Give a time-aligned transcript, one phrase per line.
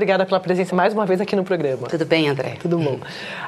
[0.00, 1.86] Obrigada pela presença mais uma vez aqui no programa.
[1.86, 2.56] Tudo bem, André?
[2.58, 2.98] Tudo bom.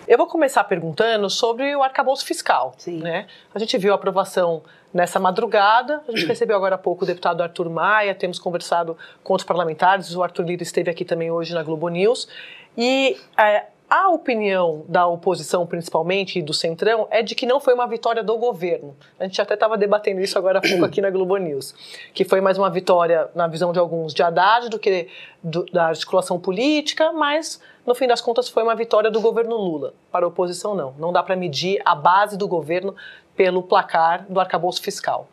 [0.06, 2.74] Eu vou começar perguntando sobre o arcabouço fiscal.
[2.76, 2.98] Sim.
[2.98, 3.26] Né?
[3.54, 4.62] A gente viu a aprovação
[4.92, 9.32] nessa madrugada, a gente recebeu agora há pouco o deputado Arthur Maia, temos conversado com
[9.32, 12.28] outros parlamentares, o Arthur Lira esteve aqui também hoje na Globo News,
[12.76, 13.64] e é,
[13.94, 18.24] a opinião da oposição, principalmente, e do Centrão, é de que não foi uma vitória
[18.24, 18.96] do governo.
[19.20, 21.74] A gente até estava debatendo isso agora há pouco aqui na Globo News.
[22.14, 25.08] Que foi mais uma vitória, na visão de alguns, de Haddad do que
[25.42, 29.92] do, da articulação política, mas, no fim das contas, foi uma vitória do governo Lula.
[30.10, 30.94] Para a oposição, não.
[30.98, 32.96] Não dá para medir a base do governo
[33.36, 35.28] pelo placar do arcabouço fiscal.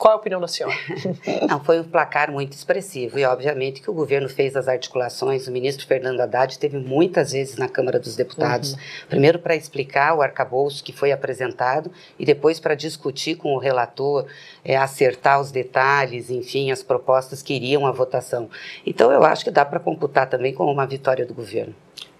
[0.00, 0.74] Qual é a opinião da senhora?
[1.46, 5.46] Não, foi um placar muito expressivo e, obviamente, que o governo fez as articulações.
[5.46, 8.78] O ministro Fernando Haddad esteve muitas vezes na Câmara dos Deputados, uhum.
[9.10, 14.24] primeiro para explicar o arcabouço que foi apresentado e depois para discutir com o relator,
[14.64, 18.48] é, acertar os detalhes, enfim, as propostas que iriam à votação.
[18.86, 21.74] Então, eu acho que dá para computar também como uma vitória do governo.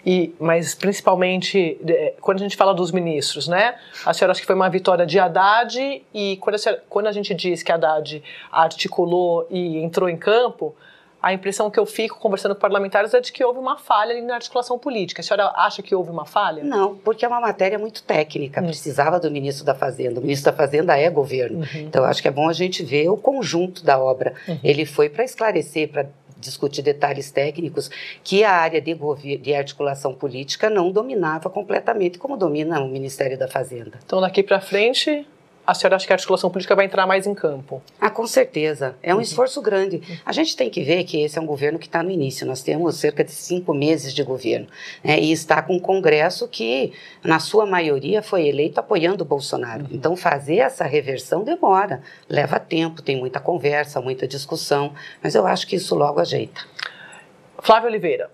[0.04, 1.78] E, mas principalmente
[2.20, 3.74] quando a gente fala dos ministros, né?
[4.04, 7.12] A senhora acha que foi uma vitória de Haddad e quando a, senhora, quando a
[7.12, 10.74] gente diz que Haddad articulou e entrou em campo,
[11.22, 14.22] a impressão que eu fico conversando com parlamentares é de que houve uma falha ali
[14.22, 15.20] na articulação política.
[15.20, 16.64] A senhora acha que houve uma falha?
[16.64, 18.60] Não, porque é uma matéria muito técnica.
[18.60, 18.66] Hum.
[18.66, 20.18] Precisava do ministro da Fazenda.
[20.18, 21.58] O ministro da Fazenda é governo.
[21.58, 21.80] Uhum.
[21.80, 24.32] Então, acho que é bom a gente ver o conjunto da obra.
[24.48, 24.58] Uhum.
[24.64, 26.06] Ele foi para esclarecer, para
[26.40, 27.90] discutir detalhes técnicos,
[28.24, 28.96] que a área de,
[29.36, 33.98] de articulação política não dominava completamente como domina o Ministério da Fazenda.
[34.04, 35.26] Então, daqui para frente,
[35.66, 37.82] a senhora acha que a articulação política vai entrar mais em campo?
[38.00, 38.96] Ah, com certeza.
[39.02, 39.22] É um uhum.
[39.22, 40.20] esforço grande.
[40.24, 42.46] A gente tem que ver que esse é um governo que está no início.
[42.46, 44.66] Nós temos cerca de cinco meses de governo.
[45.04, 45.20] Né?
[45.20, 49.84] E está com um Congresso que, na sua maioria, foi eleito apoiando o Bolsonaro.
[49.84, 49.90] Uhum.
[49.92, 52.02] Então, fazer essa reversão demora.
[52.28, 54.92] Leva tempo, tem muita conversa, muita discussão.
[55.22, 56.60] Mas eu acho que isso logo ajeita.
[57.62, 58.30] Flávia Oliveira.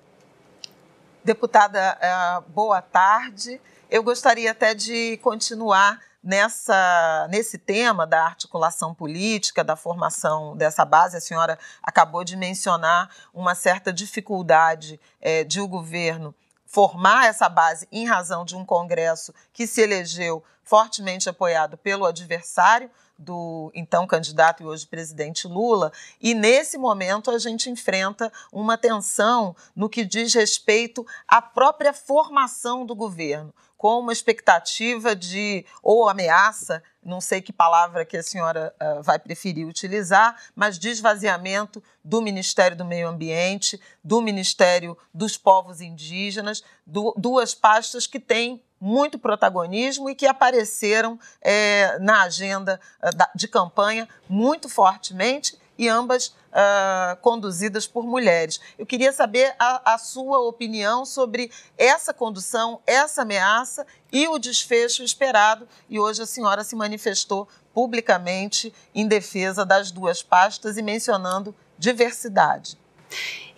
[1.22, 3.60] Deputada, uh, boa tarde.
[3.90, 11.16] Eu gostaria até de continuar nessa, nesse tema da articulação política, da formação dessa base,
[11.16, 16.34] a senhora acabou de mencionar uma certa dificuldade é, de o governo
[16.66, 22.90] formar essa base em razão de um Congresso que se elegeu fortemente apoiado pelo adversário
[23.18, 29.54] do então candidato e hoje presidente Lula, e nesse momento a gente enfrenta uma tensão
[29.74, 36.82] no que diz respeito à própria formação do governo com uma expectativa de, ou ameaça,
[37.04, 42.22] não sei que palavra que a senhora uh, vai preferir utilizar, mas de esvaziamento do
[42.22, 49.18] Ministério do Meio Ambiente, do Ministério dos Povos Indígenas, do, duas pastas que têm muito
[49.18, 57.16] protagonismo e que apareceram é, na agenda uh, de campanha muito fortemente e ambas uh,
[57.20, 58.60] conduzidas por mulheres.
[58.78, 65.02] Eu queria saber a, a, sua opinião sobre essa condução, essa ameaça e o desfecho
[65.02, 65.68] esperado.
[65.88, 72.78] E hoje a senhora se manifestou publicamente em defesa das duas pastas e mencionando diversidade.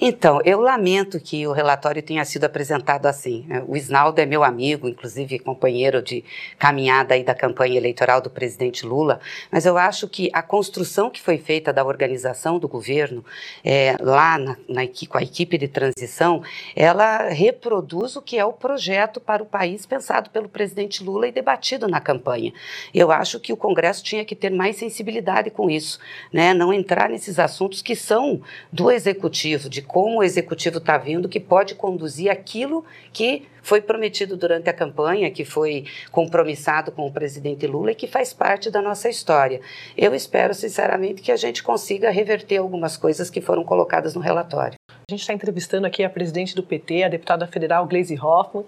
[0.01, 3.45] Então, eu lamento que o relatório tenha sido apresentado assim.
[3.49, 3.65] Né?
[3.67, 6.25] O Isnaldo é meu amigo, inclusive companheiro de
[6.57, 9.19] caminhada aí da campanha eleitoral do presidente Lula,
[9.51, 13.25] mas eu acho que a construção que foi feita da organização do governo,
[13.65, 16.45] é, lá na, na, com a equipe de transição,
[16.77, 21.33] ela reproduz o que é o projeto para o país pensado pelo presidente Lula e
[21.33, 22.53] debatido na campanha.
[22.95, 25.99] Eu acho que o Congresso tinha que ter mais sensibilidade com isso,
[26.33, 26.55] né?
[26.55, 28.41] não entrar nesses assuntos que são
[28.73, 34.37] do executivo, de como o executivo está vindo, que pode conduzir aquilo que foi prometido
[34.37, 38.81] durante a campanha, que foi compromissado com o presidente Lula e que faz parte da
[38.81, 39.61] nossa história.
[39.97, 44.79] Eu espero, sinceramente, que a gente consiga reverter algumas coisas que foram colocadas no relatório.
[44.89, 48.65] A gente está entrevistando aqui a presidente do PT, a deputada federal Gleisi Hoffmann.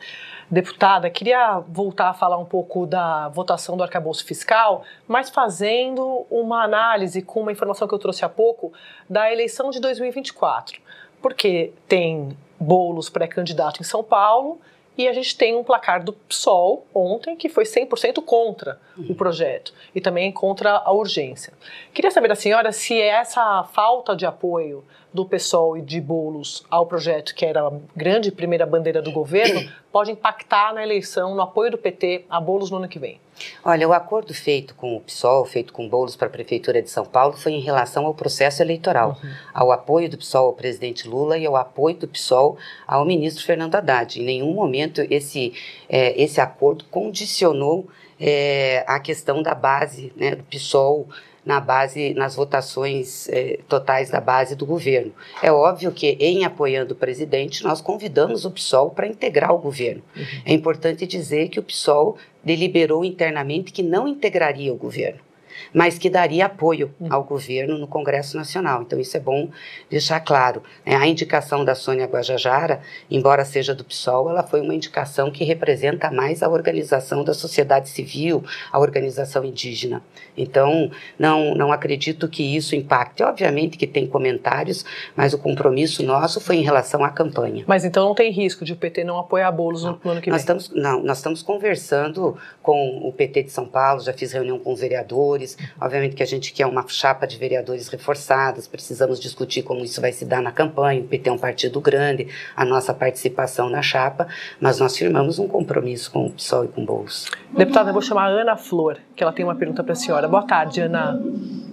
[0.51, 6.65] Deputada, queria voltar a falar um pouco da votação do arcabouço fiscal, mas fazendo uma
[6.65, 8.73] análise com uma informação que eu trouxe há pouco
[9.09, 10.81] da eleição de 2024
[11.21, 14.61] porque tem bolos pré-candidato em São Paulo
[14.97, 18.79] e a gente tem um placar do PSOL ontem que foi 100% contra
[19.09, 21.55] o projeto e também contra a urgência.
[21.95, 26.87] Queria saber da senhora se essa falta de apoio do PSOL e de Bolos ao
[26.87, 31.73] projeto, que era a grande primeira bandeira do governo, pode impactar na eleição, no apoio
[31.73, 33.21] do PT a Bolos no ano que vem?
[33.65, 37.05] Olha, o acordo feito com o PSOL, feito com Bolos para a Prefeitura de São
[37.05, 39.31] Paulo, foi em relação ao processo eleitoral, uhum.
[39.55, 43.75] ao apoio do PSOL ao presidente Lula e ao apoio do PSOL ao ministro Fernando
[43.75, 44.21] Haddad.
[44.21, 45.55] Em nenhum momento esse,
[45.89, 47.89] é, esse acordo condicionou
[48.21, 51.09] é, a questão da base né, do PSOL
[51.45, 55.13] na base, nas votações eh, totais da base do governo.
[55.43, 60.03] É óbvio que, em apoiando o presidente, nós convidamos o PSOL para integrar o governo.
[60.17, 60.25] Uhum.
[60.45, 65.30] É importante dizer que o PSOL deliberou internamente que não integraria o governo
[65.73, 67.09] mas que daria apoio hum.
[67.11, 68.83] ao governo no Congresso Nacional.
[68.83, 69.49] Então, isso é bom
[69.89, 70.63] deixar claro.
[70.85, 70.97] Né?
[70.97, 72.81] A indicação da Sônia Guajajara,
[73.11, 77.89] embora seja do PSOL, ela foi uma indicação que representa mais a organização da sociedade
[77.89, 80.03] civil, a organização indígena.
[80.37, 83.23] Então, não, não acredito que isso impacte.
[83.23, 84.85] Obviamente que tem comentários,
[85.17, 87.65] mas o compromisso nosso foi em relação à campanha.
[87.67, 90.31] Mas então não tem risco de o PT não apoiar bolos no, no ano que
[90.31, 90.57] nós vem?
[90.57, 94.75] Estamos, não, nós estamos conversando com o PT de São Paulo, já fiz reunião com
[94.75, 95.40] vereadores,
[95.81, 100.13] Obviamente que a gente quer uma chapa de vereadores reforçadas, precisamos discutir como isso vai
[100.13, 101.01] se dar na campanha.
[101.01, 104.29] O PT é um partido grande, a nossa participação na chapa,
[104.61, 107.31] mas nós firmamos um compromisso com o PSOL e com o Bolso.
[107.57, 110.29] Deputada, eu vou chamar a Ana Flor, que ela tem uma pergunta para a senhora.
[110.29, 111.21] Boa tarde, Ana.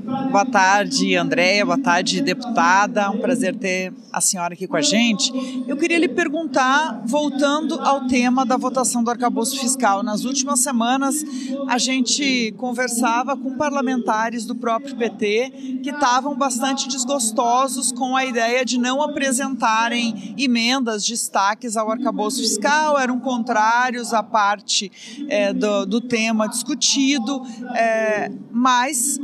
[0.07, 1.65] Boa tarde, Andréia.
[1.65, 3.09] Boa tarde, deputada.
[3.11, 5.33] Um prazer ter a senhora aqui com a gente.
[5.67, 10.01] Eu queria lhe perguntar, voltando ao tema da votação do arcabouço fiscal.
[10.03, 11.25] Nas últimas semanas,
[11.67, 18.63] a gente conversava com parlamentares do próprio PT que estavam bastante desgostosos com a ideia
[18.63, 24.89] de não apresentarem emendas, destaques ao arcabouço fiscal, eram contrários à parte
[25.27, 27.41] é, do, do, tema discutido,
[27.75, 29.19] é, mas.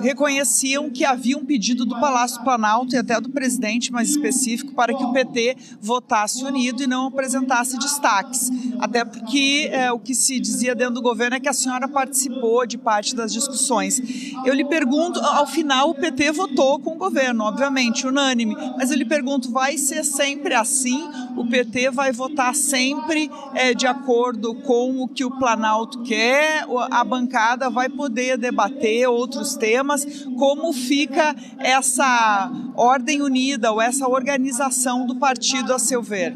[0.00, 4.94] Reconheciam que havia um pedido do Palácio Planalto e até do presidente mais específico para
[4.94, 8.50] que o PT votasse unido e não apresentasse destaques.
[8.78, 12.66] Até porque é, o que se dizia dentro do governo é que a senhora participou
[12.66, 14.00] de parte das discussões.
[14.44, 18.96] Eu lhe pergunto, ao final o PT votou com o governo, obviamente, unânime, mas eu
[18.96, 21.08] lhe pergunto, vai ser sempre assim?
[21.36, 26.64] O PT vai votar sempre é, de acordo com o que o Planalto quer?
[26.90, 30.04] A bancada vai poder debater outros temas?
[30.38, 36.34] como fica essa ordem unida ou essa organização do partido, a seu ver?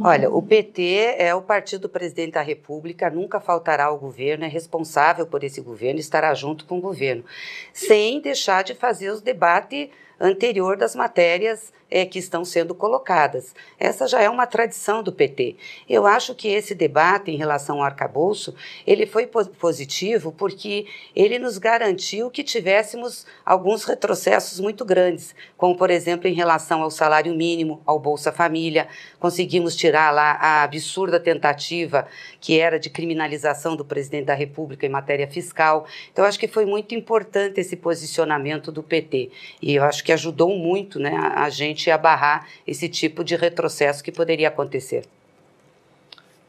[0.00, 4.48] Olha, o PT é o partido do presidente da República, nunca faltará ao governo, é
[4.48, 7.24] responsável por esse governo, estará junto com o governo,
[7.72, 9.88] sem deixar de fazer os debates
[10.20, 13.54] anterior das matérias é, que estão sendo colocadas.
[13.78, 15.56] Essa já é uma tradição do PT.
[15.88, 18.54] Eu acho que esse debate em relação ao arcabouço,
[18.86, 25.90] ele foi positivo porque ele nos garantiu que tivéssemos alguns retrocessos muito grandes, como, por
[25.90, 28.88] exemplo, em relação ao salário mínimo, ao Bolsa Família,
[29.18, 32.06] conseguimos tirar lá a absurda tentativa
[32.40, 35.86] que era de criminalização do presidente da República em matéria fiscal.
[36.12, 39.30] Então, acho que foi muito importante esse posicionamento do PT.
[39.62, 44.02] E eu acho que ajudou muito né, a gente realmente abarrar esse tipo de retrocesso
[44.02, 45.04] que poderia acontecer.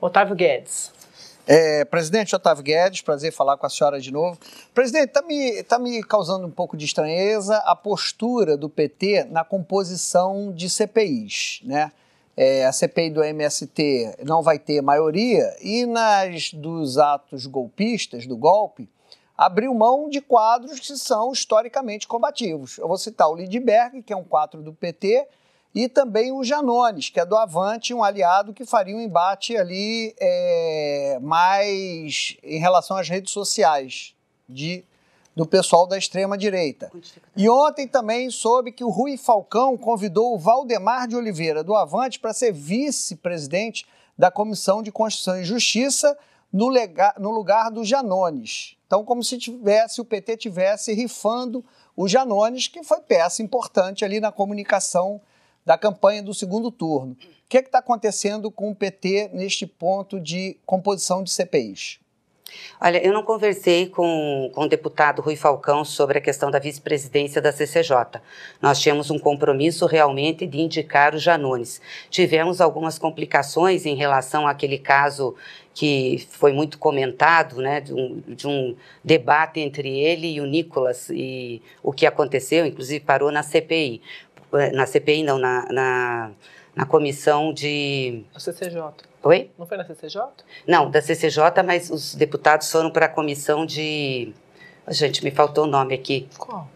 [0.02, 0.92] Otávio Guedes.
[1.46, 4.38] É, presidente Otávio Guedes, prazer falar com a senhora de novo.
[4.74, 9.44] Presidente, está me, tá me causando um pouco de estranheza a postura do PT na
[9.44, 11.92] composição de CPIs, né?
[12.38, 18.38] É, a CPI do MST não vai ter maioria e nas dos atos golpistas, do
[18.38, 18.88] golpe,
[19.40, 22.78] abriu mão de quadros que são historicamente combativos.
[22.78, 25.26] Eu vou citar o Lidberg, que é um quadro do PT,
[25.74, 30.14] e também o Janones, que é do Avante, um aliado que faria um embate ali
[30.20, 34.14] é, mais em relação às redes sociais
[34.48, 34.84] de,
[35.34, 36.92] do pessoal da extrema-direita.
[37.34, 42.20] E ontem também soube que o Rui Falcão convidou o Valdemar de Oliveira, do Avante,
[42.20, 43.86] para ser vice-presidente
[44.18, 46.18] da Comissão de Constituição e Justiça,
[46.52, 48.76] no, lega, no lugar do Janones.
[48.86, 51.64] Então, como se tivesse o PT tivesse rifando
[51.96, 55.22] o Janones, que foi peça importante ali na comunicação
[55.66, 57.12] da campanha do segundo turno.
[57.12, 57.18] O
[57.50, 62.00] que é está acontecendo com o PT neste ponto de composição de CPIs?
[62.82, 67.42] Olha, eu não conversei com, com o deputado Rui Falcão sobre a questão da vice-presidência
[67.42, 68.22] da CCJ.
[68.62, 71.82] Nós tínhamos um compromisso realmente de indicar o Janones.
[72.10, 75.36] Tivemos algumas complicações em relação àquele caso
[75.74, 81.10] que foi muito comentado, né, de um, de um, debate entre ele e o Nicolas
[81.10, 84.02] e o que aconteceu, inclusive parou na CPI,
[84.74, 86.32] na CPI não, na, na,
[86.76, 88.24] na comissão de...
[88.34, 89.09] A CCJ.
[89.24, 89.52] Oi?
[89.58, 90.22] Não foi na CCJ?
[90.68, 94.34] Não, da CCJ, mas os deputados foram para a comissão de.
[94.88, 96.28] Gente, me faltou o nome aqui.
[96.38, 96.68] Qual?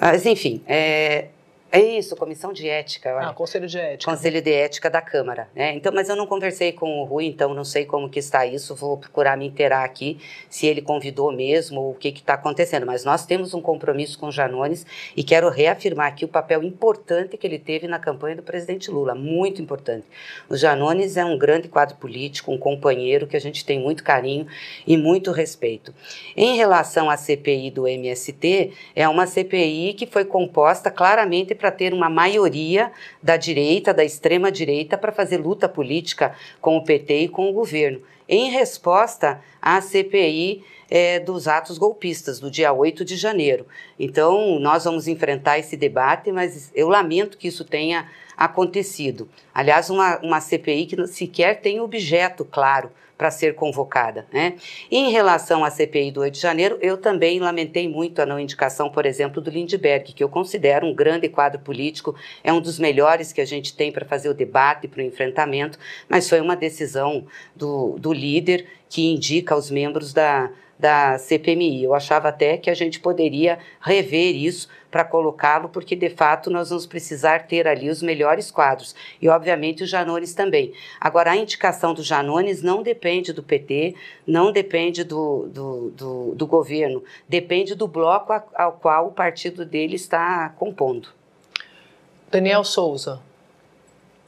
[0.00, 1.28] Mas, enfim, é,
[1.72, 3.16] É isso, comissão de ética.
[3.16, 4.10] Ah, conselho de ética.
[4.10, 5.48] Conselho de ética da Câmara.
[5.54, 5.72] Né?
[5.76, 8.74] Então, mas eu não conversei com o Rui, então não sei como que está isso.
[8.74, 12.84] Vou procurar me inteirar aqui se ele convidou mesmo ou o que está acontecendo.
[12.84, 14.84] Mas nós temos um compromisso com o Janones
[15.16, 19.14] e quero reafirmar aqui o papel importante que ele teve na campanha do presidente Lula,
[19.14, 20.06] muito importante.
[20.48, 24.44] O Janones é um grande quadro político, um companheiro que a gente tem muito carinho
[24.84, 25.94] e muito respeito.
[26.36, 31.92] Em relação à CPI do MST, é uma CPI que foi composta claramente para ter
[31.92, 32.90] uma maioria
[33.22, 37.52] da direita, da extrema direita, para fazer luta política com o PT e com o
[37.52, 43.66] governo, em resposta à CPI é, dos atos golpistas do dia 8 de janeiro.
[43.98, 49.28] Então, nós vamos enfrentar esse debate, mas eu lamento que isso tenha acontecido.
[49.54, 54.26] Aliás, uma, uma CPI que sequer tem objeto claro para ser convocada.
[54.32, 54.54] Né?
[54.90, 58.40] E em relação à CPI do 8 de janeiro, eu também lamentei muito a não
[58.40, 62.78] indicação, por exemplo, do Lindbergh, que eu considero um grande quadro político, é um dos
[62.78, 65.78] melhores que a gente tem para fazer o debate, para o enfrentamento,
[66.08, 71.84] mas foi uma decisão do, do líder que indica os membros da, da CPMI.
[71.84, 76.70] Eu achava até que a gente poderia rever isso para colocá-lo, porque de fato nós
[76.70, 78.94] vamos precisar ter ali os melhores quadros.
[79.22, 80.72] E, obviamente, o Janones também.
[81.00, 83.94] Agora, a indicação do Janones não depende do PT,
[84.26, 89.94] não depende do, do, do, do governo, depende do bloco ao qual o partido dele
[89.94, 91.10] está compondo.
[92.28, 93.20] Daniel Souza.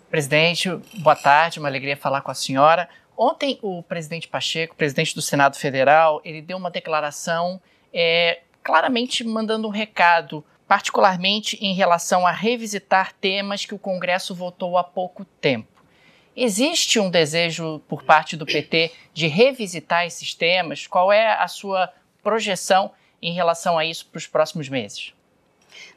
[0.08, 2.88] Presidente, boa tarde, uma alegria falar com a senhora.
[3.24, 7.62] Ontem, o presidente Pacheco, presidente do Senado Federal, ele deu uma declaração
[7.94, 14.76] é, claramente mandando um recado particularmente em relação a revisitar temas que o Congresso votou
[14.76, 15.84] há pouco tempo.
[16.34, 20.88] Existe um desejo por parte do PT de revisitar esses temas?
[20.88, 21.92] Qual é a sua
[22.24, 22.90] projeção
[23.22, 25.14] em relação a isso para os próximos meses?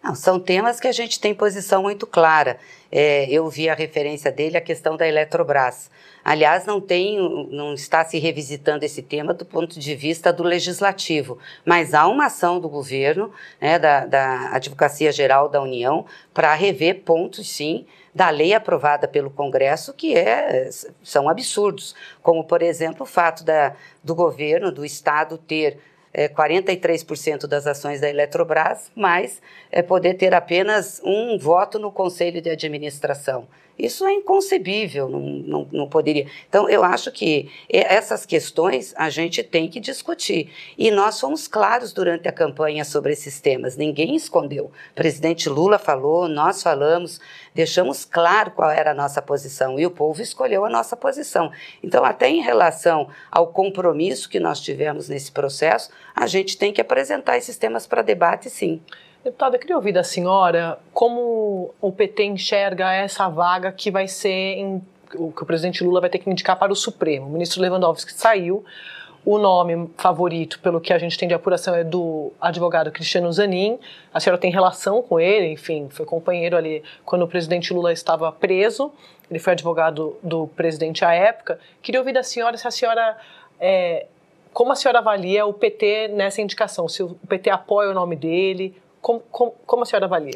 [0.05, 2.59] Não, são temas que a gente tem posição muito clara.
[2.91, 5.89] É, eu vi a referência dele, a questão da Eletrobras.
[6.23, 7.17] Aliás, não tem,
[7.49, 12.27] não está se revisitando esse tema do ponto de vista do legislativo, mas há uma
[12.27, 18.29] ação do governo, né, da, da Advocacia Geral da União, para rever pontos, sim, da
[18.29, 20.69] lei aprovada pelo Congresso, que é,
[21.03, 25.79] são absurdos, como, por exemplo, o fato da, do governo, do Estado ter
[26.17, 32.41] é, 43% das ações da Eletrobras, mas é, poder ter apenas um voto no Conselho
[32.41, 33.45] de Administração.
[33.77, 36.27] Isso é inconcebível, não, não, não, poderia.
[36.47, 40.49] Então, eu acho que essas questões a gente tem que discutir.
[40.77, 44.65] E nós fomos claros durante a campanha sobre esses temas, ninguém escondeu.
[44.65, 47.19] O presidente Lula falou, nós falamos,
[47.53, 51.51] deixamos claro qual era a nossa posição e o povo escolheu a nossa posição.
[51.83, 56.79] Então, até em relação ao compromisso que nós tivemos nesse processo, a gente tem que
[56.79, 58.81] apresentar esses temas para debate, sim.
[59.25, 64.29] Deputada, eu queria ouvir da senhora como o PT enxerga essa vaga que vai ser
[64.29, 64.79] em,
[65.09, 67.25] que o presidente Lula vai ter que indicar para o Supremo.
[67.25, 68.63] O ministro Lewandowski saiu.
[69.25, 73.79] O nome favorito, pelo que a gente tem de apuração, é do advogado Cristiano Zanin.
[74.13, 78.31] A senhora tem relação com ele, enfim, foi companheiro ali quando o presidente Lula estava
[78.31, 78.93] preso.
[79.27, 81.59] Ele foi advogado do presidente à época.
[81.81, 83.17] Queria ouvir da senhora se a senhora
[83.59, 84.05] é,
[84.53, 86.87] como a senhora avalia o PT nessa indicação?
[86.87, 88.73] Se o PT apoia o nome dele,
[89.05, 90.33] como, como, como a senhora avalia?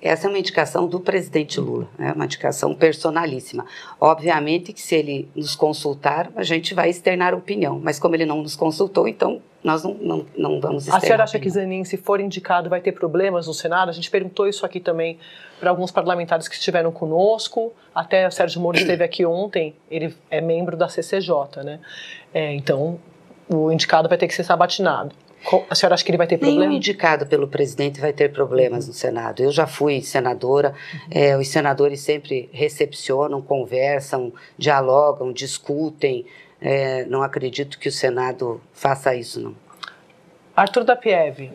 [0.00, 2.12] Essa é uma indicação do presidente Lula, é né?
[2.14, 3.66] uma indicação personalíssima.
[4.00, 8.40] Obviamente que se ele nos consultar, a gente vai externar opinião, mas como ele não
[8.40, 10.96] nos consultou, então nós não, não, não vamos externar.
[10.96, 13.90] A senhora acha que Zanin, se for indicado, vai ter problemas no Senado?
[13.90, 15.18] A gente perguntou isso aqui também
[15.60, 20.40] para alguns parlamentares que estiveram conosco, até o Sérgio Moro esteve aqui ontem, ele é
[20.40, 21.78] membro da CCJ, né?
[22.32, 22.98] É, então,
[23.46, 25.14] o indicado vai ter que ser sabatinado.
[25.68, 26.60] A senhora acha que ele vai ter problema?
[26.60, 29.42] Nenhum indicado pelo presidente vai ter problemas no Senado.
[29.42, 31.00] Eu já fui senadora, uhum.
[31.10, 36.26] é, os senadores sempre recepcionam, conversam, dialogam, discutem.
[36.60, 39.56] É, não acredito que o Senado faça isso, não.
[40.54, 41.50] Arthur da Pieve.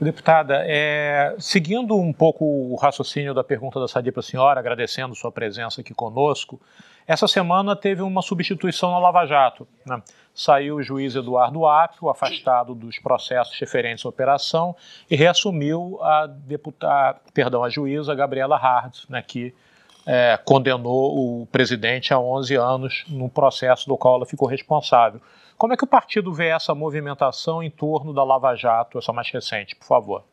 [0.00, 5.14] Deputada, é, seguindo um pouco o raciocínio da pergunta da Sadia para a senhora, agradecendo
[5.14, 6.60] sua presença aqui conosco,
[7.06, 9.66] essa semana teve uma substituição na Lava Jato.
[9.86, 10.02] Né?
[10.34, 14.74] saiu o juiz Eduardo Apio, afastado dos processos referentes à operação,
[15.10, 19.54] e reassumiu a deputada, perdão, a juíza Gabriela Hard, né, que
[20.06, 25.20] é, condenou o presidente a 11 anos no processo do qual ela ficou responsável.
[25.56, 29.30] Como é que o partido vê essa movimentação em torno da Lava Jato, essa mais
[29.30, 30.24] recente, por favor?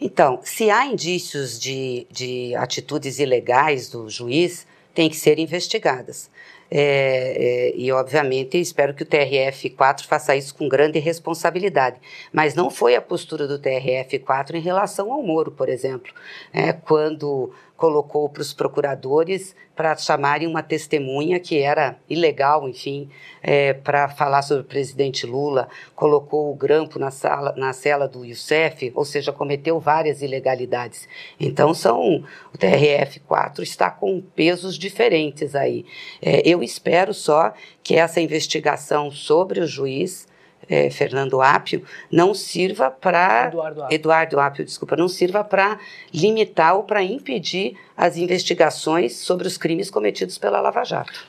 [0.00, 6.30] Então, se há indícios de, de atitudes ilegais do juiz, tem que ser investigadas.
[6.70, 12.00] é, é, e, obviamente, espero que o TRF-4 faça isso com grande responsabilidade.
[12.32, 16.12] Mas não foi a postura do TRF-4 em relação ao Moro, por exemplo,
[16.52, 17.52] é, quando
[17.84, 23.10] colocou para os procuradores para chamarem uma testemunha que era ilegal, enfim,
[23.42, 28.24] é, para falar sobre o presidente Lula, colocou o grampo na, sala, na cela do
[28.24, 31.06] Youssef, ou seja, cometeu várias ilegalidades.
[31.38, 32.24] Então, são
[32.54, 35.84] o TRF-4 está com pesos diferentes aí.
[36.22, 40.26] É, eu espero só que essa investigação sobre o juiz
[40.68, 43.94] é, Fernando Apio não sirva para Eduardo, Apio.
[43.94, 45.78] Eduardo Apio, desculpa, não sirva para
[46.12, 51.26] limitar ou para impedir as investigações sobre os crimes cometidos pela Lava Jato.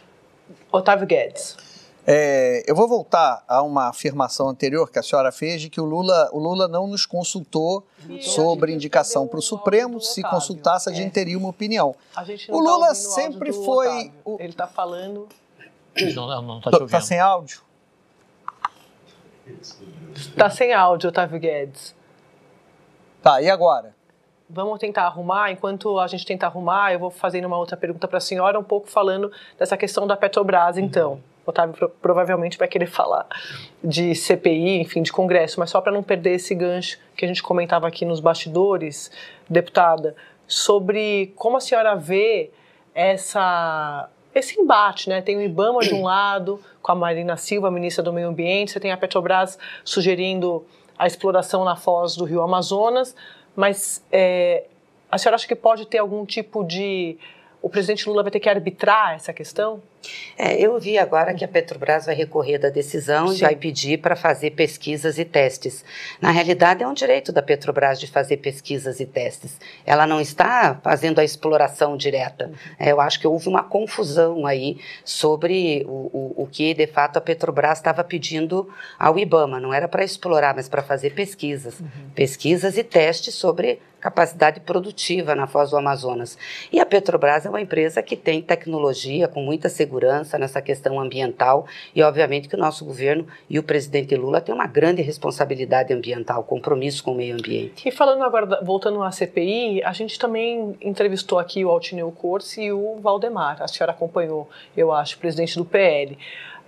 [0.71, 1.57] Otávio Guedes.
[2.07, 5.85] É, eu vou voltar a uma afirmação anterior que a senhora fez de que o
[5.85, 7.83] Lula, o Lula não nos consultou
[8.21, 9.99] sobre indicação para o Supremo.
[9.99, 11.95] Se consultasse, a gente teria uma opinião.
[12.15, 14.11] o tá Lula tá sempre foi.
[14.23, 14.37] O...
[14.39, 15.27] Ele está falando.
[15.95, 17.64] Não está Está sem áudio?
[20.35, 21.95] Tá sem áudio, Otávio Guedes.
[23.21, 23.95] Tá, e agora?
[24.49, 25.51] Vamos tentar arrumar.
[25.51, 28.63] Enquanto a gente tenta arrumar, eu vou fazendo uma outra pergunta para a senhora, um
[28.63, 31.13] pouco falando dessa questão da Petrobras, então.
[31.13, 31.21] Uhum.
[31.45, 33.27] Otávio provavelmente vai querer falar
[33.83, 37.43] de CPI, enfim, de Congresso, mas só para não perder esse gancho que a gente
[37.43, 39.11] comentava aqui nos bastidores,
[39.47, 40.15] deputada,
[40.47, 42.49] sobre como a senhora vê
[42.95, 45.21] essa esse embate, né?
[45.21, 48.79] Tem o IBAMA de um lado, com a Marina Silva, ministra do Meio Ambiente, você
[48.79, 50.65] tem a Petrobras sugerindo
[50.99, 53.15] a exploração na foz do Rio Amazonas,
[53.55, 54.65] mas é,
[55.09, 57.17] a senhora acha que pode ter algum tipo de
[57.65, 59.81] o presidente Lula vai ter que arbitrar essa questão?
[60.37, 63.37] É, eu vi agora que a Petrobras vai recorrer da decisão Sim.
[63.37, 65.83] e vai pedir para fazer pesquisas e testes.
[66.21, 69.59] Na realidade, é um direito da Petrobras de fazer pesquisas e testes.
[69.83, 72.51] Ela não está fazendo a exploração direta.
[72.77, 77.17] É, eu acho que houve uma confusão aí sobre o, o, o que, de fato,
[77.17, 78.69] a Petrobras estava pedindo
[78.99, 79.59] ao IBAMA.
[79.59, 81.79] Não era para explorar, mas para fazer pesquisas.
[81.79, 81.87] Uhum.
[82.13, 86.37] Pesquisas e testes sobre capacidade produtiva na Foz do Amazonas.
[86.71, 91.65] E a Petrobras é uma empresa que tem tecnologia com muita segurança nessa questão ambiental
[91.95, 96.43] e, obviamente, que o nosso governo e o presidente Lula têm uma grande responsabilidade ambiental,
[96.43, 97.87] compromisso com o meio ambiente.
[97.87, 102.71] E falando agora, voltando à CPI, a gente também entrevistou aqui o Altineu Corsi e
[102.71, 103.59] o Valdemar.
[103.59, 104.47] A senhora acompanhou,
[104.77, 106.15] eu acho, presidente do PL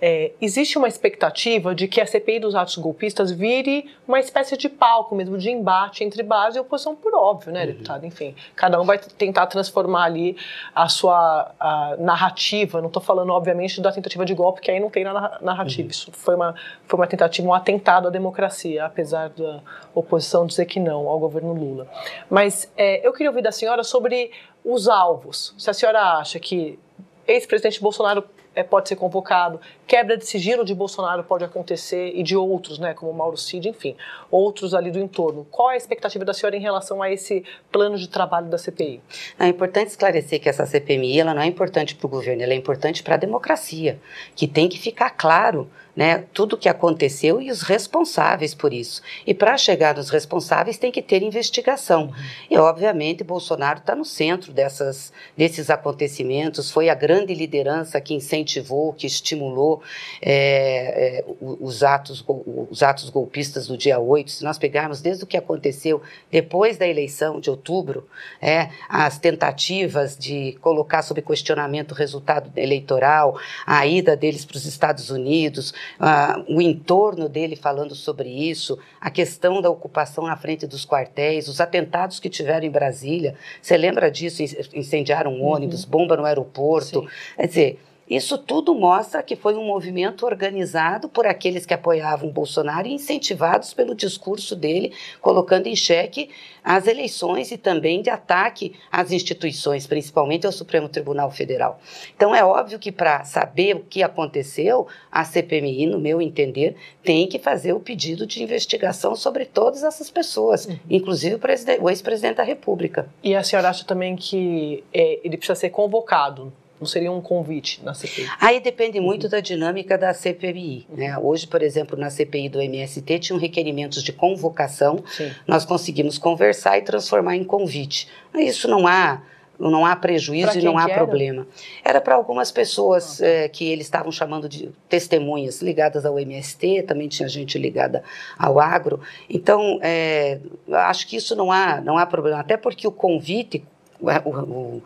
[0.00, 4.68] é, existe uma expectativa de que a CPI dos atos golpistas vire uma espécie de
[4.68, 7.66] palco mesmo, de embate entre base e oposição, por óbvio, né, uhum.
[7.66, 8.06] deputado?
[8.06, 10.36] Enfim, cada um vai tentar transformar ali
[10.74, 12.80] a sua a narrativa.
[12.80, 15.82] Não estou falando, obviamente, da tentativa de golpe, que aí não tem na narrativa.
[15.82, 15.90] Uhum.
[15.90, 16.54] Isso foi uma,
[16.86, 19.60] foi uma tentativa, um atentado à democracia, apesar da
[19.94, 21.88] oposição dizer que não ao governo Lula.
[22.30, 24.30] Mas é, eu queria ouvir da senhora sobre
[24.64, 25.54] os alvos.
[25.58, 26.78] Se a senhora acha que
[27.26, 32.36] ex-presidente Bolsonaro é, pode ser convocado, quebra de sigilo de Bolsonaro pode acontecer e de
[32.36, 33.96] outros, né, como Mauro Cid, enfim,
[34.30, 35.46] outros ali do entorno.
[35.50, 39.00] Qual é a expectativa da senhora em relação a esse plano de trabalho da CPI?
[39.38, 42.56] É importante esclarecer que essa CPMI ela não é importante para o governo, ela é
[42.56, 43.98] importante para a democracia,
[44.36, 49.02] que tem que ficar claro né, tudo o que aconteceu e os responsáveis por isso.
[49.26, 52.04] E para chegar nos responsáveis tem que ter investigação.
[52.04, 52.12] Uhum.
[52.48, 58.92] E, obviamente, Bolsonaro está no centro dessas, desses acontecimentos, foi a grande liderança que incentivou,
[58.92, 59.77] que estimulou
[60.20, 62.24] é, é, os, atos,
[62.70, 64.30] os atos golpistas do dia 8.
[64.30, 68.06] Se nós pegarmos desde o que aconteceu depois da eleição de outubro,
[68.40, 74.64] é, as tentativas de colocar sob questionamento o resultado eleitoral, a ida deles para os
[74.64, 80.66] Estados Unidos, uh, o entorno dele falando sobre isso, a questão da ocupação na frente
[80.66, 83.34] dos quartéis, os atentados que tiveram em Brasília.
[83.60, 84.42] Você lembra disso?
[84.74, 85.90] Incendiaram um ônibus, uhum.
[85.90, 87.00] bomba no aeroporto.
[87.00, 87.08] Sim.
[87.36, 92.88] Quer dizer, isso tudo mostra que foi um movimento organizado por aqueles que apoiavam Bolsonaro
[92.88, 96.30] e incentivados pelo discurso dele, colocando em xeque
[96.64, 101.80] as eleições e também de ataque às instituições, principalmente ao Supremo Tribunal Federal.
[102.16, 107.26] Então é óbvio que para saber o que aconteceu, a CPMI, no meu entender, tem
[107.26, 110.78] que fazer o pedido de investigação sobre todas essas pessoas, uhum.
[110.90, 111.36] inclusive
[111.80, 113.08] o, ex-presidente da República.
[113.22, 117.82] E a senhora acha também que é, ele precisa ser convocado não seria um convite
[117.84, 118.28] na CPI?
[118.40, 119.30] Aí depende muito uhum.
[119.30, 120.86] da dinâmica da CPI.
[120.88, 120.96] Uhum.
[120.96, 121.18] Né?
[121.18, 125.02] Hoje, por exemplo, na CPI do MST tinham requerimentos de convocação.
[125.10, 125.30] Sim.
[125.46, 128.08] Nós conseguimos conversar e transformar em convite.
[128.34, 129.22] Isso não há
[129.58, 131.46] não há prejuízo e não há problema.
[131.84, 137.08] Era para algumas pessoas é, que eles estavam chamando de testemunhas ligadas ao MST, também
[137.08, 138.04] tinha gente ligada
[138.38, 139.00] ao agro.
[139.28, 140.38] Então, é,
[140.70, 143.64] acho que isso não há, não há problema, até porque o convite
[144.00, 144.82] o,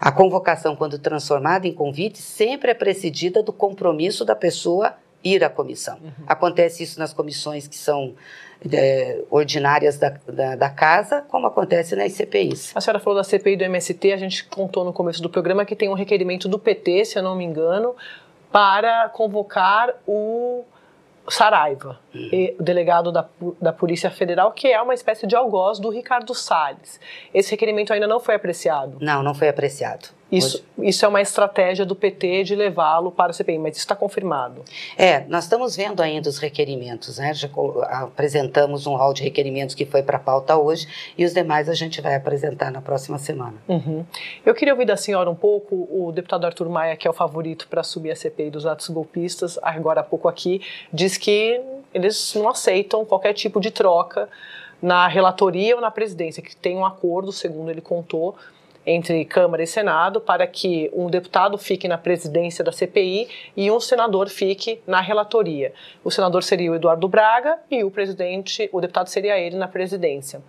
[0.00, 5.50] a convocação, quando transformada em convite, sempre é precedida do compromisso da pessoa ir à
[5.50, 5.98] comissão.
[6.02, 6.24] Uhum.
[6.26, 8.14] Acontece isso nas comissões que são
[8.72, 12.72] é, ordinárias da, da, da, casa, como acontece nas CPIs.
[12.74, 15.76] A senhora falou da CPI do MST, a gente contou no começo do programa que
[15.76, 17.94] tem um requerimento do PT, se eu não me engano,
[18.50, 20.64] para convocar o
[21.28, 22.56] Saraiva, uhum.
[22.58, 23.26] o delegado da,
[23.60, 27.00] da Polícia Federal, que é uma espécie de algoz do Ricardo Salles.
[27.34, 28.98] Esse requerimento ainda não foi apreciado?
[29.00, 30.08] Não, não foi apreciado.
[30.30, 33.94] Isso, isso é uma estratégia do PT de levá-lo para o CPI, mas isso está
[33.94, 34.64] confirmado.
[34.98, 37.32] É, nós estamos vendo ainda os requerimentos, né?
[37.32, 37.48] Já
[37.90, 41.74] apresentamos um rol de requerimentos que foi para a pauta hoje e os demais a
[41.74, 43.54] gente vai apresentar na próxima semana.
[43.68, 44.04] Uhum.
[44.44, 47.68] Eu queria ouvir da senhora um pouco o deputado Arthur Maia, que é o favorito
[47.68, 50.60] para assumir a CPI dos atos golpistas, agora há pouco aqui,
[50.92, 51.60] diz que
[51.94, 54.28] eles não aceitam qualquer tipo de troca
[54.82, 58.36] na relatoria ou na presidência, que tem um acordo, segundo ele contou,
[58.86, 63.80] entre Câmara e Senado para que um deputado fique na presidência da CPI e um
[63.80, 65.74] senador fique na relatoria.
[66.04, 70.40] O senador seria o Eduardo Braga e o presidente, o deputado seria ele na presidência.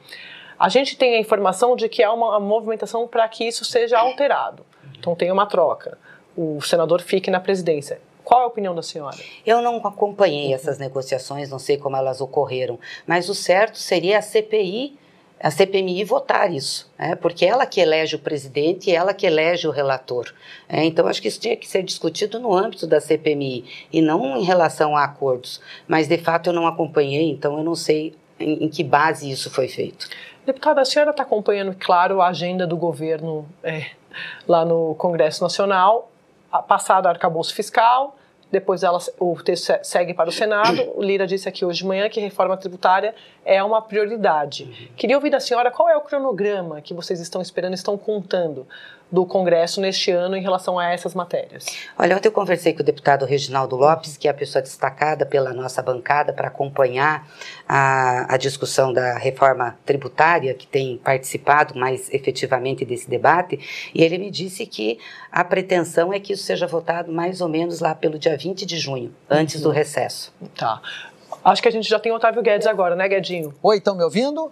[0.60, 4.66] A gente tem a informação de que há uma movimentação para que isso seja alterado.
[4.98, 5.98] Então tem uma troca.
[6.36, 8.00] O senador fique na presidência.
[8.24, 9.16] Qual é a opinião da senhora?
[9.46, 14.22] Eu não acompanhei essas negociações, não sei como elas ocorreram, mas o certo seria a
[14.22, 14.98] CPI
[15.40, 17.16] a CPMI votar isso, né?
[17.16, 20.34] porque ela que elege o presidente e ela que elege o relator.
[20.68, 24.38] É, então, acho que isso tinha que ser discutido no âmbito da CPMI e não
[24.38, 25.62] em relação a acordos.
[25.88, 29.50] Mas, de fato, eu não acompanhei, então eu não sei em, em que base isso
[29.52, 30.08] foi feito.
[30.46, 33.92] Deputada, a senhora está acompanhando, claro, a agenda do governo é,
[34.48, 36.10] lá no Congresso Nacional,
[36.68, 38.18] passado arcabouço fiscal,
[38.52, 40.92] depois ela, o texto segue para o Senado.
[40.96, 44.64] O Lira disse aqui hoje de manhã que reforma tributária é uma prioridade.
[44.64, 44.88] Uhum.
[44.96, 48.66] Queria ouvir da senhora qual é o cronograma que vocês estão esperando, estão contando
[49.12, 51.66] do Congresso neste ano em relação a essas matérias?
[51.98, 55.54] Olha, ontem eu conversei com o deputado Reginaldo Lopes, que é a pessoa destacada pela
[55.54, 57.28] nossa bancada para acompanhar
[57.68, 63.60] a, a discussão da reforma tributária, que tem participado mais efetivamente desse debate,
[63.94, 65.00] e ele me disse que
[65.32, 68.78] a pretensão é que isso seja votado mais ou menos lá pelo dia 20 de
[68.78, 69.64] junho, antes uhum.
[69.64, 70.34] do recesso.
[70.56, 70.82] Tá.
[71.44, 73.54] Acho que a gente já tem o Otávio Guedes agora, né, Guedinho?
[73.64, 74.52] Oi, estão me ouvindo?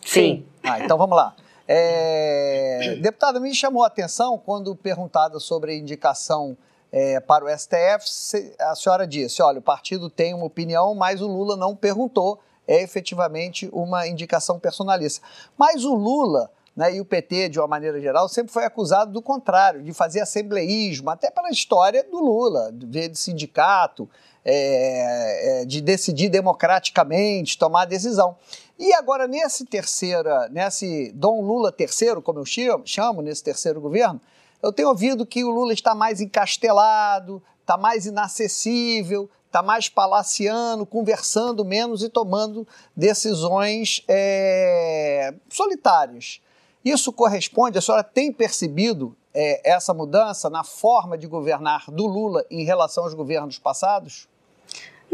[0.00, 0.44] Sim.
[0.62, 1.34] Ah, então vamos lá.
[1.66, 6.56] É, deputada, me chamou a atenção quando perguntada sobre indicação
[6.92, 11.26] é, para o STF, a senhora disse: olha, o partido tem uma opinião, mas o
[11.26, 12.38] Lula não perguntou.
[12.66, 15.26] É efetivamente uma indicação personalista.
[15.58, 19.20] Mas o Lula né, e o PT, de uma maneira geral, sempre foi acusado do
[19.22, 24.08] contrário, de fazer assembleísmo, até pela história do Lula, de sindicato,
[24.44, 28.36] é, é, de decidir democraticamente, tomar decisão.
[28.78, 34.20] E agora, nesse terceira, nesse Dom Lula terceiro, como eu chamo, chamo nesse terceiro governo,
[34.62, 40.84] eu tenho ouvido que o Lula está mais encastelado, está mais inacessível, está mais palaciano,
[40.84, 46.40] conversando menos e tomando decisões é, solitárias.
[46.84, 52.44] Isso corresponde, a senhora tem percebido é, essa mudança na forma de governar do Lula
[52.50, 54.28] em relação aos governos passados?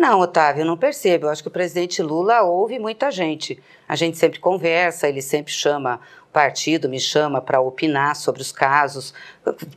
[0.01, 1.27] Não, Otávio, não percebo.
[1.27, 3.63] Eu acho que o presidente Lula ouve muita gente.
[3.87, 6.01] A gente sempre conversa, ele sempre chama
[6.33, 9.13] partido me chama para opinar sobre os casos.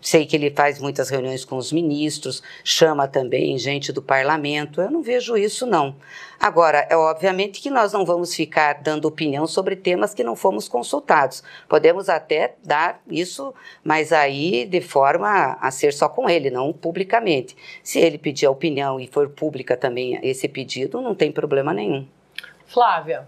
[0.02, 4.82] Sei que ele faz muitas reuniões com os ministros, chama também gente do parlamento.
[4.82, 5.96] Eu não vejo isso, não.
[6.40, 10.68] Agora, é obviamente que nós não vamos ficar dando opinião sobre temas que não fomos
[10.68, 11.44] consultados.
[11.70, 17.56] Podemos até dar isso, mas aí de forma a ser só com ele, não publicamente.
[17.82, 22.06] Se ele pedir a opinião e for pública também esse pedido, não tem problema nenhum.
[22.66, 23.28] Flávia.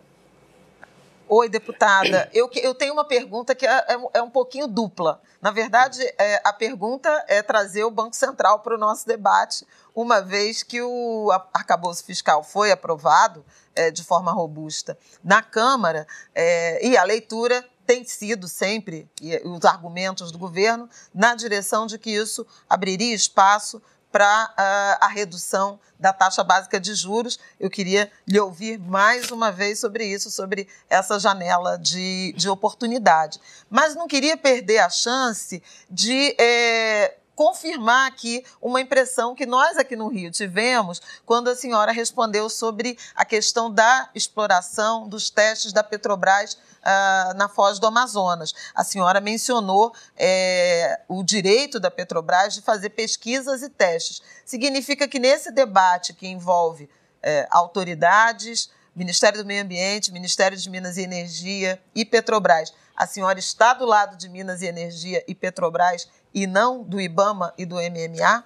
[1.27, 2.29] Oi, deputada.
[2.33, 5.21] Eu, eu tenho uma pergunta que é, é, é um pouquinho dupla.
[5.41, 10.21] Na verdade, é, a pergunta é trazer o Banco Central para o nosso debate, uma
[10.21, 13.43] vez que o arcabouço fiscal foi aprovado
[13.75, 19.63] é, de forma robusta na Câmara é, e a leitura tem sido sempre, e os
[19.63, 23.81] argumentos do governo, na direção de que isso abriria espaço
[24.15, 27.37] para uh, a redução da taxa básica de juros.
[27.59, 33.41] Eu queria lhe ouvir mais uma vez sobre isso, sobre essa janela de, de oportunidade.
[33.69, 36.33] Mas não queria perder a chance de.
[36.39, 42.49] É, confirmar aqui uma impressão que nós aqui no Rio tivemos quando a senhora respondeu
[42.49, 48.53] sobre a questão da exploração dos testes da Petrobras uh, na Foz do Amazonas.
[48.73, 54.21] A senhora mencionou é, o direito da Petrobras de fazer pesquisas e testes.
[54.45, 56.89] Significa que nesse debate que envolve
[57.21, 63.37] é, autoridades, Ministério do Meio Ambiente, Ministério de Minas e Energia e Petrobras, A senhora
[63.37, 67.75] está do lado de Minas e Energia e Petrobras e não do IBAMA e do
[67.75, 68.43] MMA?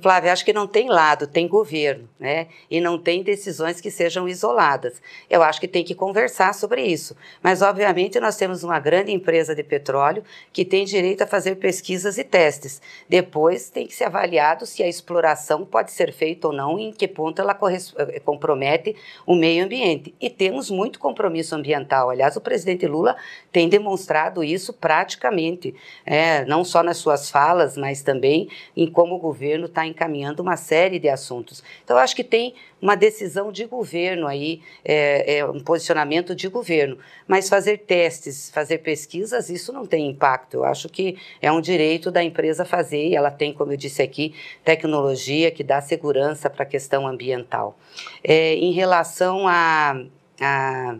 [0.00, 2.48] Flávia, acho que não tem lado, tem governo, né?
[2.70, 5.00] E não tem decisões que sejam isoladas.
[5.28, 7.14] Eu acho que tem que conversar sobre isso.
[7.42, 12.16] Mas, obviamente, nós temos uma grande empresa de petróleo que tem direito a fazer pesquisas
[12.16, 12.80] e testes.
[13.08, 16.92] Depois tem que ser avaliado se a exploração pode ser feita ou não e em
[16.92, 17.56] que ponto ela
[17.98, 20.14] eh, compromete o meio ambiente.
[20.18, 22.08] E temos muito compromisso ambiental.
[22.08, 23.16] Aliás, o presidente Lula
[23.52, 25.74] tem demonstrado isso praticamente,
[26.06, 30.56] é, não só nas suas falas, mas também em como o governo está encaminhando uma
[30.56, 31.62] série de assuntos.
[31.84, 36.96] Então, acho que tem uma decisão de governo aí, é, é, um posicionamento de governo.
[37.26, 40.54] Mas fazer testes, fazer pesquisas, isso não tem impacto.
[40.54, 44.00] Eu acho que é um direito da empresa fazer, e ela tem, como eu disse
[44.00, 44.34] aqui,
[44.64, 47.78] tecnologia que dá segurança para a questão ambiental.
[48.24, 50.00] É, em relação a,
[50.40, 50.96] a.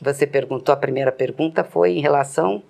[0.00, 2.62] Você perguntou, a primeira pergunta foi em relação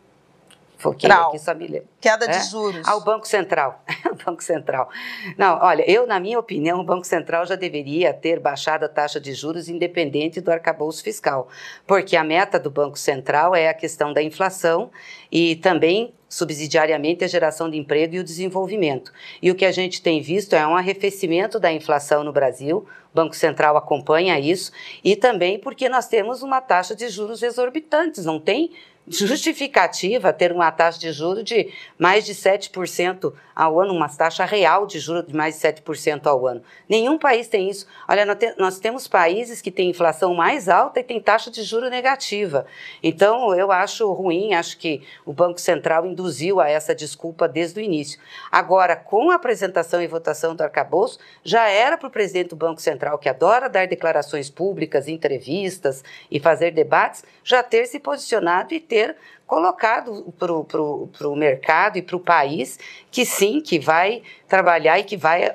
[1.29, 1.89] Aqui, só me lembro.
[2.01, 2.29] Queda é?
[2.29, 2.87] de juros.
[2.87, 3.83] Ao Banco Central.
[4.25, 4.89] Banco Central.
[5.37, 9.21] Não, olha, eu, na minha opinião, o Banco Central já deveria ter baixado a taxa
[9.21, 11.49] de juros independente do arcabouço fiscal,
[11.87, 14.91] porque a meta do Banco Central é a questão da inflação
[15.31, 19.13] e também subsidiariamente a geração de emprego e o desenvolvimento.
[19.41, 23.17] E o que a gente tem visto é um arrefecimento da inflação no Brasil, o
[23.17, 24.71] Banco Central acompanha isso,
[25.03, 28.73] e também porque nós temos uma taxa de juros exorbitantes, não tem
[29.11, 34.87] justificativa ter uma taxa de juros de mais de 7% ao ano, uma taxa real
[34.87, 36.63] de juros de mais de 7% ao ano.
[36.89, 37.87] Nenhum país tem isso.
[38.09, 38.25] Olha,
[38.57, 42.67] nós temos países que têm inflação mais alta e têm taxa de juros negativa.
[43.03, 47.83] Então, eu acho ruim, acho que o Banco Central induziu a essa desculpa desde o
[47.83, 48.21] início.
[48.51, 52.81] Agora, com a apresentação e votação do arcabouço, já era para o presidente do Banco
[52.81, 58.81] Central, que adora dar declarações públicas, entrevistas e fazer debates, já ter se posicionado e
[58.99, 62.79] ter colocado para o mercado e para o país
[63.11, 65.55] que sim, que vai trabalhar e que vai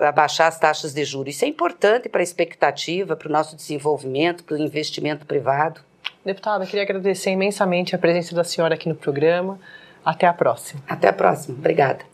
[0.00, 1.34] abaixar as taxas de juros.
[1.34, 5.80] Isso é importante para a expectativa, para o nosso desenvolvimento, para o investimento privado.
[6.24, 9.58] Deputada, queria agradecer imensamente a presença da senhora aqui no programa.
[10.02, 10.82] Até a próxima.
[10.88, 11.58] Até a próxima.
[11.58, 12.13] Obrigada.